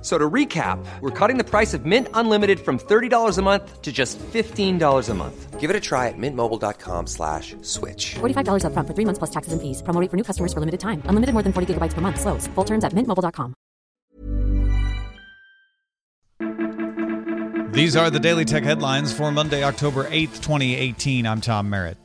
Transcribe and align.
So 0.00 0.16
to 0.16 0.30
recap, 0.30 0.82
we're 1.02 1.10
cutting 1.10 1.36
the 1.36 1.44
price 1.44 1.74
of 1.74 1.84
Mint 1.84 2.08
Unlimited 2.14 2.60
from 2.60 2.78
$30 2.78 3.38
a 3.38 3.42
month 3.42 3.82
to 3.82 3.92
just 3.92 4.18
$15 4.18 5.10
a 5.10 5.14
month. 5.14 5.60
Give 5.60 5.68
it 5.68 5.76
a 5.76 5.80
try 5.80 6.08
at 6.08 6.14
mintmobile.com 6.16 7.06
slash 7.06 7.54
switch. 7.60 8.14
$45 8.14 8.64
upfront 8.64 8.86
for 8.86 8.94
three 8.94 9.04
months 9.04 9.18
plus 9.18 9.30
taxes 9.30 9.52
and 9.52 9.60
fees. 9.60 9.82
Promo 9.82 10.00
rate 10.00 10.10
for 10.10 10.16
new 10.16 10.24
customers 10.24 10.54
for 10.54 10.60
limited 10.60 10.80
time. 10.80 11.02
Unlimited 11.04 11.34
more 11.34 11.42
than 11.42 11.52
40 11.52 11.74
gigabytes 11.74 11.92
per 11.92 12.00
month. 12.00 12.18
Slows. 12.18 12.46
Full 12.54 12.64
terms 12.64 12.82
at 12.82 12.94
mintmobile.com. 12.94 13.54
These 17.72 17.94
are 17.94 18.10
the 18.10 18.18
Daily 18.18 18.44
Tech 18.44 18.64
headlines 18.64 19.12
for 19.12 19.30
Monday, 19.30 19.62
October 19.62 20.04
8th, 20.04 20.40
2018. 20.42 21.24
I'm 21.26 21.40
Tom 21.40 21.70
Merritt. 21.70 21.96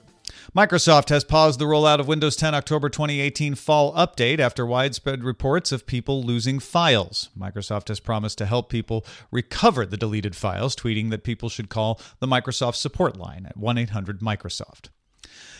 Microsoft 0.55 1.09
has 1.09 1.25
paused 1.25 1.59
the 1.59 1.65
rollout 1.65 1.99
of 1.99 2.07
Windows 2.07 2.37
10 2.37 2.55
October 2.55 2.87
2018 2.87 3.55
fall 3.55 3.93
update 3.93 4.39
after 4.39 4.65
widespread 4.65 5.21
reports 5.21 5.73
of 5.73 5.85
people 5.85 6.23
losing 6.23 6.59
files. 6.59 7.29
Microsoft 7.37 7.89
has 7.89 7.99
promised 7.99 8.37
to 8.37 8.45
help 8.45 8.69
people 8.69 9.05
recover 9.31 9.85
the 9.85 9.97
deleted 9.97 10.33
files, 10.33 10.73
tweeting 10.73 11.09
that 11.09 11.25
people 11.25 11.49
should 11.49 11.67
call 11.67 11.99
the 12.21 12.27
Microsoft 12.27 12.75
support 12.75 13.17
line 13.17 13.45
at 13.45 13.57
1 13.57 13.77
800 13.77 14.21
Microsoft. 14.21 14.87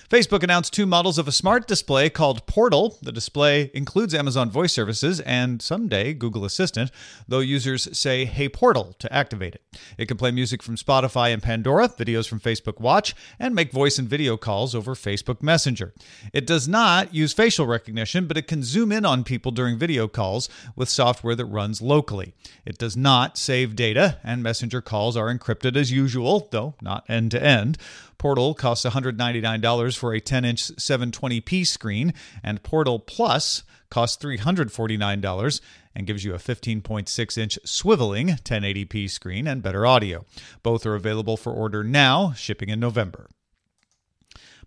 Facebook 0.09 0.44
announced 0.44 0.72
two 0.72 0.86
models 0.86 1.17
of 1.17 1.28
a 1.28 1.31
smart 1.31 1.67
display 1.67 2.11
called 2.11 2.45
Portal. 2.45 3.00
The 3.02 3.11
display 3.11 3.72
includes 3.73 4.14
Amazon 4.14 4.52
Voice 4.52 4.72
Services 4.72 5.20
and 5.22 5.64
someday 5.64 6.14
Google 6.14 6.45
Assistant, 6.45 6.92
though 7.28 7.39
users 7.39 7.97
say 7.97 8.25
Hey 8.25 8.47
Portal 8.47 8.95
to 9.00 9.12
activate 9.12 9.56
it. 9.56 9.64
It 9.97 10.08
can 10.08 10.17
play 10.17 10.30
music 10.30 10.62
from 10.62 10.75
Spotify 10.75 11.34
and 11.34 11.42
Pandora, 11.42 11.89
videos 11.89 12.28
from 12.28 12.39
Facebook 12.39 12.80
Watch, 12.80 13.16
and 13.39 13.56
make 13.56 13.72
voice 13.72 13.97
and 13.97 14.08
video 14.08 14.38
calls 14.38 14.75
over 14.75 14.94
Facebook 14.94 15.42
Messenger. 15.42 15.92
It 16.34 16.45
does 16.45 16.67
not 16.67 17.16
use 17.16 17.34
facial 17.34 17.66
recognition, 17.66 18.28
but 18.28 18.38
it 18.38 18.47
can 18.47 18.62
zoom 18.62 18.92
in 18.92 19.06
on 19.06 19.23
people 19.23 19.52
during 19.52 19.80
video 19.80 20.08
calls 20.08 20.50
with 20.75 20.88
software 20.88 21.36
that 21.36 21.45
runs 21.45 21.81
locally. 21.81 22.36
It 22.64 22.78
does 22.78 22.95
not 22.95 23.40
save 23.40 23.75
data, 23.75 24.19
and 24.23 24.44
Messenger 24.44 24.81
calls 24.81 25.17
are 25.17 25.36
encrypted 25.36 25.75
as 25.75 25.92
usual, 25.92 26.47
though 26.52 26.75
not 26.80 27.06
end 27.09 27.31
to 27.31 27.44
end. 27.44 27.80
Portal 28.17 28.53
costs 28.53 28.86
$199 28.86 29.94
for 29.95 30.13
a 30.13 30.19
10 30.19 30.45
inch 30.45 30.61
720p 30.75 31.65
screen, 31.65 32.13
and 32.43 32.63
Portal 32.63 32.99
Plus 32.99 33.63
costs 33.89 34.23
$349 34.23 35.61
and 35.95 36.07
gives 36.07 36.23
you 36.25 36.33
a 36.33 36.38
15.6 36.38 37.38
inch 37.38 37.59
swiveling 37.65 38.41
1080p 38.41 39.09
screen 39.09 39.47
and 39.47 39.63
better 39.63 39.85
audio. 39.85 40.25
Both 40.63 40.85
are 40.85 40.95
available 40.95 41.38
for 41.38 41.53
order 41.53 41.83
now, 41.83 42.33
shipping 42.33 42.69
in 42.69 42.79
November. 42.79 43.29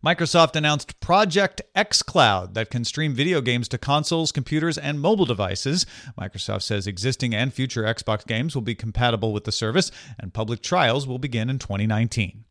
Microsoft 0.04 0.54
announced 0.54 1.00
Project 1.00 1.60
xCloud 1.74 2.54
that 2.54 2.70
can 2.70 2.84
stream 2.84 3.14
video 3.14 3.40
games 3.40 3.66
to 3.68 3.78
consoles, 3.78 4.30
computers, 4.30 4.78
and 4.78 5.00
mobile 5.00 5.24
devices. 5.24 5.86
Microsoft 6.16 6.62
says 6.62 6.86
existing 6.86 7.34
and 7.34 7.52
future 7.52 7.82
Xbox 7.82 8.24
games 8.24 8.54
will 8.54 8.62
be 8.62 8.76
compatible 8.76 9.32
with 9.32 9.42
the 9.42 9.50
service, 9.50 9.90
and 10.16 10.32
public 10.32 10.62
trials 10.62 11.08
will 11.08 11.18
begin 11.18 11.50
in 11.50 11.58
2019. 11.58 12.44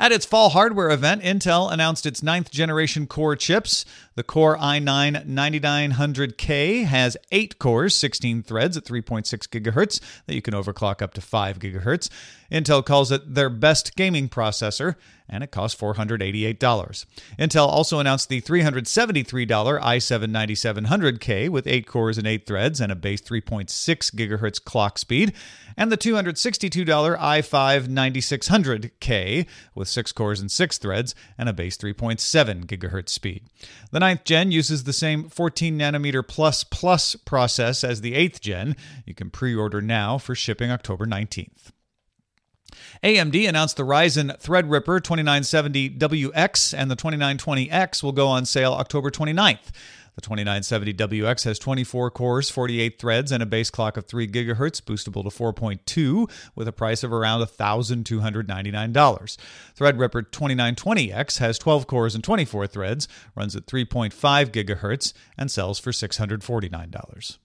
At 0.00 0.12
its 0.12 0.24
fall 0.24 0.48
hardware 0.48 0.90
event, 0.90 1.22
Intel 1.22 1.70
announced 1.70 2.06
its 2.06 2.22
ninth 2.22 2.50
generation 2.50 3.06
Core 3.06 3.36
chips. 3.36 3.84
The 4.16 4.24
Core 4.24 4.58
i9 4.58 5.24
9900K 5.24 6.84
has 6.84 7.16
eight 7.30 7.60
cores, 7.60 7.94
16 7.94 8.42
threads 8.42 8.76
at 8.76 8.84
3.6 8.84 9.24
gigahertz 9.48 10.00
that 10.26 10.34
you 10.34 10.42
can 10.42 10.52
overclock 10.52 11.00
up 11.00 11.14
to 11.14 11.20
5 11.20 11.60
gigahertz. 11.60 12.10
Intel 12.50 12.84
calls 12.84 13.12
it 13.12 13.34
their 13.34 13.48
best 13.48 13.94
gaming 13.94 14.28
processor, 14.28 14.96
and 15.28 15.44
it 15.44 15.52
costs 15.52 15.80
$488. 15.80 17.06
Intel 17.38 17.68
also 17.68 18.00
announced 18.00 18.28
the 18.28 18.40
$373 18.40 19.46
i7 19.46 19.80
9700K 19.80 21.48
with 21.48 21.68
8 21.68 21.86
cores 21.86 22.18
and 22.18 22.26
8 22.26 22.46
threads 22.46 22.80
and 22.80 22.90
a 22.90 22.96
base 22.96 23.20
3.6 23.20 23.68
gigahertz 24.16 24.62
clock 24.62 24.98
speed, 24.98 25.32
and 25.76 25.92
the 25.92 25.96
$262 25.96 26.84
i5 27.16 27.86
9600K 27.86 29.46
with 29.76 29.86
6 29.86 30.12
cores 30.12 30.40
and 30.40 30.50
6 30.50 30.78
threads 30.78 31.14
and 31.38 31.48
a 31.48 31.52
base 31.52 31.76
3.7 31.76 32.64
gigahertz 32.66 33.10
speed. 33.10 33.44
The 33.92 34.00
ninth 34.10 34.24
gen 34.24 34.50
uses 34.50 34.82
the 34.82 34.92
same 34.92 35.28
14 35.28 35.78
nanometer 35.78 36.26
plus 36.26 36.64
plus 36.64 37.14
process 37.14 37.84
as 37.84 38.00
the 38.00 38.14
8th 38.14 38.40
gen. 38.40 38.74
You 39.06 39.14
can 39.14 39.30
pre 39.30 39.54
order 39.54 39.80
now 39.80 40.18
for 40.18 40.34
shipping 40.34 40.72
October 40.72 41.06
19th. 41.06 41.70
AMD 43.04 43.48
announced 43.48 43.76
the 43.76 43.84
Ryzen 43.84 44.36
Threadripper 44.42 45.00
2970WX 45.00 46.74
and 46.76 46.90
the 46.90 46.96
2920X 46.96 48.02
will 48.02 48.10
go 48.10 48.26
on 48.26 48.46
sale 48.46 48.72
October 48.72 49.12
29th. 49.12 49.70
The 50.20 50.28
2970WX 50.28 51.44
has 51.44 51.58
24 51.58 52.10
cores, 52.10 52.50
48 52.50 52.98
threads, 52.98 53.32
and 53.32 53.42
a 53.42 53.46
base 53.46 53.70
clock 53.70 53.96
of 53.96 54.06
3 54.06 54.28
GHz, 54.28 54.82
boostable 54.82 55.22
to 55.22 55.30
4.2, 55.30 56.30
with 56.54 56.68
a 56.68 56.72
price 56.72 57.02
of 57.02 57.12
around 57.12 57.40
$1,299. 57.40 59.36
Threadripper 59.78 60.22
2920X 60.30 61.38
has 61.38 61.58
12 61.58 61.86
cores 61.86 62.14
and 62.14 62.22
24 62.22 62.66
threads, 62.66 63.08
runs 63.34 63.56
at 63.56 63.64
3.5 63.66 64.12
GHz, 64.50 65.12
and 65.38 65.50
sells 65.50 65.78
for 65.78 65.90
$649. 65.90 67.38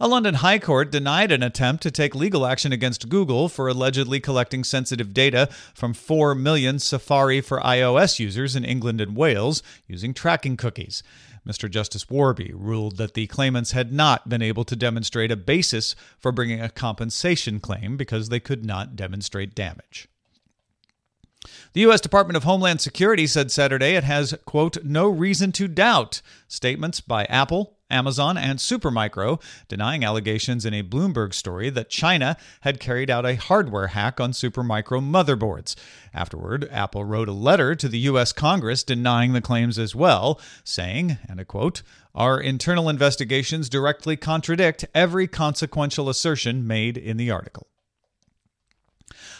A 0.00 0.08
London 0.08 0.34
High 0.36 0.58
Court 0.58 0.90
denied 0.90 1.30
an 1.30 1.42
attempt 1.42 1.82
to 1.84 1.90
take 1.90 2.14
legal 2.14 2.44
action 2.44 2.72
against 2.72 3.08
Google 3.08 3.48
for 3.48 3.68
allegedly 3.68 4.18
collecting 4.18 4.64
sensitive 4.64 5.14
data 5.14 5.48
from 5.74 5.94
4 5.94 6.34
million 6.34 6.78
Safari 6.78 7.40
for 7.40 7.60
iOS 7.60 8.18
users 8.18 8.56
in 8.56 8.64
England 8.64 9.00
and 9.00 9.16
Wales 9.16 9.62
using 9.86 10.12
tracking 10.12 10.56
cookies. 10.56 11.02
Mr. 11.46 11.70
Justice 11.70 12.10
Warby 12.10 12.52
ruled 12.54 12.96
that 12.96 13.14
the 13.14 13.26
claimants 13.28 13.70
had 13.70 13.92
not 13.92 14.28
been 14.28 14.42
able 14.42 14.64
to 14.64 14.76
demonstrate 14.76 15.30
a 15.30 15.36
basis 15.36 15.94
for 16.18 16.32
bringing 16.32 16.60
a 16.60 16.68
compensation 16.68 17.60
claim 17.60 17.96
because 17.96 18.28
they 18.28 18.40
could 18.40 18.64
not 18.64 18.96
demonstrate 18.96 19.54
damage. 19.54 20.08
The 21.72 21.82
U.S. 21.82 22.00
Department 22.00 22.36
of 22.36 22.44
Homeland 22.44 22.80
Security 22.80 23.26
said 23.26 23.50
Saturday 23.50 23.94
it 23.94 24.04
has, 24.04 24.34
quote, 24.44 24.84
no 24.84 25.08
reason 25.08 25.52
to 25.52 25.68
doubt 25.68 26.20
statements 26.48 27.00
by 27.00 27.24
Apple, 27.26 27.78
Amazon, 27.90 28.36
and 28.36 28.58
Supermicro 28.58 29.40
denying 29.68 30.04
allegations 30.04 30.64
in 30.64 30.74
a 30.74 30.82
Bloomberg 30.82 31.34
story 31.34 31.70
that 31.70 31.90
China 31.90 32.36
had 32.62 32.80
carried 32.80 33.10
out 33.10 33.26
a 33.26 33.36
hardware 33.36 33.88
hack 33.88 34.20
on 34.20 34.32
Supermicro 34.32 35.00
motherboards. 35.02 35.74
Afterward, 36.12 36.68
Apple 36.70 37.04
wrote 37.04 37.28
a 37.28 37.32
letter 37.32 37.74
to 37.74 37.88
the 37.88 37.98
U.S. 38.00 38.32
Congress 38.32 38.82
denying 38.82 39.32
the 39.32 39.40
claims 39.40 39.78
as 39.78 39.94
well, 39.94 40.40
saying, 40.64 41.18
and 41.28 41.40
I 41.40 41.44
quote, 41.44 41.82
Our 42.14 42.40
internal 42.40 42.88
investigations 42.88 43.68
directly 43.68 44.16
contradict 44.16 44.84
every 44.94 45.26
consequential 45.26 46.08
assertion 46.08 46.66
made 46.66 46.98
in 46.98 47.16
the 47.16 47.30
article. 47.30 47.69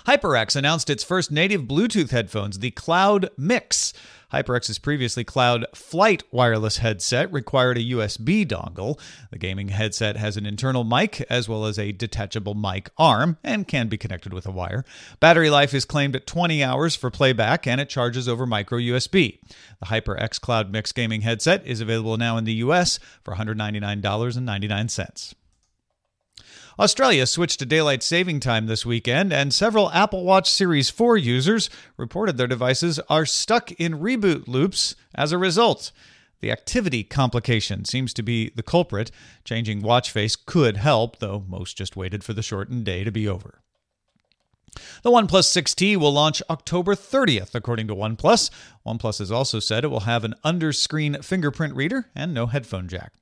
HyperX 0.06 0.56
announced 0.56 0.88
its 0.88 1.05
first 1.05 1.31
native 1.31 1.62
Bluetooth 1.62 2.11
headphones, 2.11 2.61
the 2.61 2.70
Cloud 2.70 3.29
Mix. 3.37 3.93
HyperX's 4.32 4.79
previously 4.79 5.25
Cloud 5.25 5.67
Flight 5.75 6.23
wireless 6.31 6.79
headset 6.79 7.31
required 7.32 7.76
a 7.76 7.82
USB 7.82 8.47
dongle. 8.47 8.99
The 9.31 9.38
gaming 9.38 9.69
headset 9.69 10.17
has 10.17 10.37
an 10.37 10.47
internal 10.47 10.85
mic 10.85 11.20
as 11.23 11.49
well 11.49 11.67
as 11.67 11.79
a 11.79 11.93
detachable 11.93 12.55
mic 12.55 12.91
arm 12.97 13.38
and 13.43 13.67
can 13.67 13.88
be 13.88 13.99
connected 13.99 14.32
with 14.32 14.47
a 14.47 14.52
wire. 14.52 14.85
Battery 15.19 15.50
life 15.50 15.75
is 15.75 15.85
claimed 15.85 16.14
at 16.14 16.29
20 16.29 16.62
hours 16.62 16.94
for 16.94 17.11
playback 17.11 17.67
and 17.67 17.81
it 17.81 17.88
charges 17.88 18.29
over 18.29 18.47
micro 18.47 18.79
USB. 18.79 19.41
The 19.81 19.87
HyperX 19.87 20.41
Cloud 20.41 20.70
Mix 20.70 20.93
gaming 20.93 21.23
headset 21.23 21.67
is 21.67 21.81
available 21.81 22.17
now 22.17 22.37
in 22.37 22.44
the 22.44 22.55
US 22.55 23.00
for 23.25 23.35
$199.99. 23.35 25.35
Australia 26.78 27.26
switched 27.26 27.58
to 27.58 27.67
daylight 27.67 28.02
saving 28.02 28.40
time 28.40 28.67
this 28.67 28.87
weekend, 28.87 29.32
and 29.32 29.52
several 29.52 29.90
Apple 29.90 30.25
Watch 30.25 30.50
Series 30.50 30.88
4 30.88 31.17
users 31.17 31.69
reported 31.96 32.37
their 32.37 32.46
devices 32.46 32.99
are 33.08 33.26
stuck 33.26 33.72
in 33.72 33.99
reboot 33.99 34.46
loops 34.46 34.94
as 35.14 35.32
a 35.32 35.38
result. 35.38 35.93
The 36.40 36.50
activity 36.50 37.02
complication 37.02 37.84
seems 37.84 38.14
to 38.14 38.22
be 38.22 38.50
the 38.50 38.62
culprit. 38.62 39.11
Changing 39.44 39.82
watch 39.82 40.11
face 40.11 40.37
could 40.37 40.78
help, 40.78 41.19
though 41.19 41.44
most 41.46 41.76
just 41.76 41.96
waited 41.96 42.25
for 42.25 42.32
the 42.32 42.43
shortened 42.43 42.84
day 42.84 43.05
to 43.05 43.11
be 43.11 43.28
over. 43.28 43.61
The 45.02 45.11
OnePlus 45.11 45.50
6T 45.50 45.96
will 45.96 46.12
launch 46.12 46.43
October 46.49 46.94
30th, 46.94 47.55
according 47.55 47.88
to 47.88 47.94
OnePlus. 47.94 48.50
OnePlus 48.87 49.19
has 49.19 49.32
also 49.32 49.58
said 49.58 49.84
it 49.84 49.88
will 49.88 50.00
have 50.00 50.25
an 50.25 50.34
under-screen 50.44 51.20
fingerprint 51.23 51.75
reader 51.75 52.06
and 52.14 52.32
no 52.32 52.46
headphone 52.46 52.88
jack. 52.88 53.12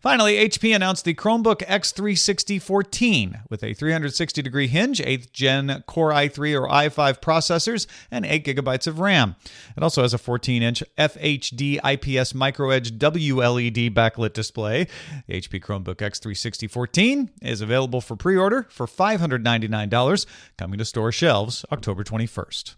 Finally, 0.00 0.36
HP 0.36 0.74
announced 0.74 1.04
the 1.04 1.14
Chromebook 1.14 1.64
X360 1.66 2.60
14 2.60 3.40
with 3.50 3.62
a 3.62 3.74
360 3.74 4.42
degree 4.42 4.68
hinge, 4.68 5.00
8th 5.00 5.32
gen 5.32 5.82
Core 5.86 6.10
i3 6.10 6.60
or 6.60 6.68
i5 6.68 7.20
processors, 7.20 7.86
and 8.10 8.24
8 8.24 8.44
gigabytes 8.44 8.86
of 8.86 9.00
RAM. 9.00 9.36
It 9.76 9.82
also 9.82 10.02
has 10.02 10.14
a 10.14 10.18
14 10.18 10.62
inch 10.62 10.82
FHD 10.96 11.76
IPS 11.76 12.32
MicroEdge 12.32 12.98
WLED 12.98 13.94
backlit 13.94 14.32
display. 14.32 14.86
The 15.26 15.40
HP 15.40 15.62
Chromebook 15.62 15.96
X360 15.96 16.70
14 16.70 17.30
is 17.42 17.60
available 17.60 18.00
for 18.00 18.16
pre 18.16 18.36
order 18.36 18.66
for 18.70 18.86
$599, 18.86 20.26
coming 20.56 20.78
to 20.78 20.84
store 20.84 21.12
shelves 21.12 21.64
October 21.70 22.04
21st. 22.04 22.74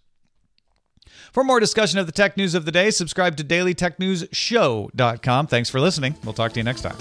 For 1.32 1.44
more 1.44 1.60
discussion 1.60 1.98
of 1.98 2.06
the 2.06 2.12
tech 2.12 2.36
news 2.36 2.54
of 2.54 2.64
the 2.64 2.72
day, 2.72 2.90
subscribe 2.90 3.36
to 3.36 3.44
dailytechnewsshow.com. 3.44 5.46
Thanks 5.46 5.70
for 5.70 5.80
listening. 5.80 6.16
We'll 6.24 6.34
talk 6.34 6.52
to 6.52 6.60
you 6.60 6.64
next 6.64 6.82
time. 6.82 6.96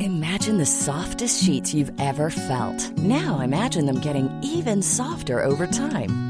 Imagine 0.00 0.58
the 0.58 0.66
softest 0.66 1.44
sheets 1.44 1.74
you've 1.74 1.92
ever 2.00 2.30
felt. 2.30 2.96
Now 2.98 3.40
imagine 3.40 3.86
them 3.86 4.00
getting 4.00 4.30
even 4.42 4.82
softer 4.82 5.42
over 5.42 5.66
time. 5.66 6.27